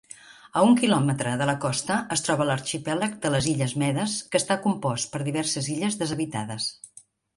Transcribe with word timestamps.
A 0.59 0.61
un 0.67 0.71
quilòmetre 0.77 1.33
de 1.41 1.47
la 1.49 1.53
costa 1.65 1.97
es 2.15 2.25
troba 2.27 2.47
l'arxipèlag 2.51 3.13
de 3.27 3.33
les 3.35 3.49
Illes 3.53 3.75
Medes, 3.83 4.17
que 4.33 4.41
està 4.43 4.61
compost 4.65 5.11
per 5.13 5.23
diverses 5.29 5.69
illes 5.75 5.99
deshabitades. 6.01 6.73